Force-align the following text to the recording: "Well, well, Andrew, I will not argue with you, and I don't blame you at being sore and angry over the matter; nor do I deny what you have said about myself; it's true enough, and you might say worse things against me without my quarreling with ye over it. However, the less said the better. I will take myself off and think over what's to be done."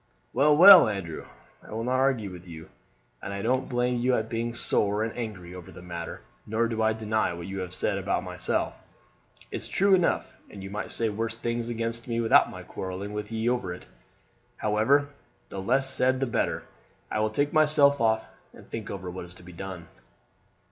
"Well, 0.33 0.57
well, 0.57 0.87
Andrew, 0.89 1.27
I 1.61 1.69
will 1.73 1.83
not 1.83 1.99
argue 1.99 2.31
with 2.31 2.47
you, 2.47 2.69
and 3.21 3.31
I 3.31 3.43
don't 3.43 3.69
blame 3.69 3.99
you 3.99 4.15
at 4.15 4.29
being 4.29 4.55
sore 4.55 5.03
and 5.03 5.15
angry 5.15 5.53
over 5.53 5.71
the 5.71 5.83
matter; 5.83 6.21
nor 6.47 6.65
do 6.67 6.81
I 6.81 6.91
deny 6.93 7.33
what 7.33 7.45
you 7.45 7.59
have 7.59 7.71
said 7.71 7.99
about 7.99 8.23
myself; 8.23 8.73
it's 9.51 9.67
true 9.67 9.93
enough, 9.93 10.35
and 10.49 10.63
you 10.63 10.71
might 10.71 10.91
say 10.91 11.09
worse 11.09 11.35
things 11.35 11.69
against 11.69 12.07
me 12.07 12.19
without 12.19 12.49
my 12.49 12.63
quarreling 12.63 13.13
with 13.13 13.31
ye 13.31 13.47
over 13.47 13.71
it. 13.75 13.85
However, 14.57 15.09
the 15.49 15.61
less 15.61 15.93
said 15.93 16.19
the 16.19 16.25
better. 16.25 16.63
I 17.11 17.19
will 17.19 17.29
take 17.29 17.53
myself 17.53 18.01
off 18.01 18.27
and 18.55 18.67
think 18.67 18.89
over 18.89 19.11
what's 19.11 19.35
to 19.35 19.43
be 19.43 19.53
done." 19.53 19.87